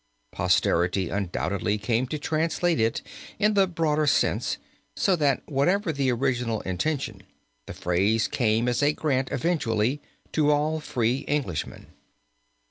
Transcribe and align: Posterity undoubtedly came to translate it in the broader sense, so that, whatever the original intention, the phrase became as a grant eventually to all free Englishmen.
Posterity 0.31 1.09
undoubtedly 1.09 1.77
came 1.77 2.07
to 2.07 2.17
translate 2.17 2.79
it 2.79 3.03
in 3.37 3.53
the 3.53 3.67
broader 3.67 4.07
sense, 4.07 4.57
so 4.95 5.15
that, 5.15 5.43
whatever 5.45 5.91
the 5.93 6.11
original 6.11 6.61
intention, 6.61 7.21
the 7.67 7.75
phrase 7.75 8.27
became 8.27 8.67
as 8.67 8.81
a 8.81 8.93
grant 8.93 9.31
eventually 9.31 10.01
to 10.31 10.49
all 10.49 10.79
free 10.79 11.23
Englishmen. 11.27 11.85